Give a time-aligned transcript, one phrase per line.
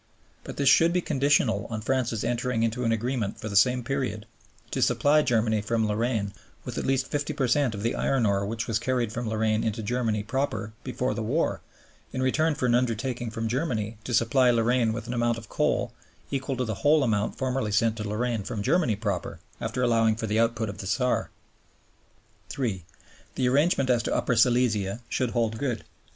[0.43, 4.25] But this should be conditional on France's entering into an agreement for the same period
[4.71, 6.33] to supply Germany from Lorraine
[6.65, 9.63] with at least 50 per cent of the iron ore which was carried from Lorraine
[9.63, 11.61] into Germany proper before the war,
[12.11, 15.93] in return for an undertaking from Germany to supply Lorraine with an amount of coal
[16.31, 20.25] equal to the whole amount formerly sent to Lorraine from Germany proper, after allowing for
[20.25, 21.29] the output of the Saar.
[22.49, 22.85] (3)
[23.35, 25.83] The arrangement as to Upper Silesia should hold good.